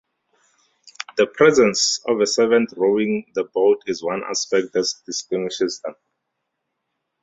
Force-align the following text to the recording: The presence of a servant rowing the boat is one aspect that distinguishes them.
The 1.17 1.27
presence 1.27 1.99
of 2.07 2.21
a 2.21 2.25
servant 2.25 2.73
rowing 2.75 3.31
the 3.35 3.43
boat 3.43 3.83
is 3.85 4.01
one 4.01 4.23
aspect 4.23 4.73
that 4.73 4.91
distinguishes 5.05 5.79
them. 5.81 5.93